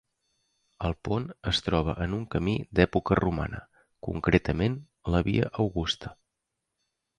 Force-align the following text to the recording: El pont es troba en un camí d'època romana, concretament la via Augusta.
El 0.87 0.95
pont 1.07 1.27
es 1.51 1.59
troba 1.65 1.95
en 2.05 2.15
un 2.21 2.23
camí 2.37 2.55
d'època 2.79 3.19
romana, 3.21 3.61
concretament 4.09 4.81
la 5.17 5.23
via 5.31 5.55
Augusta. 5.67 6.15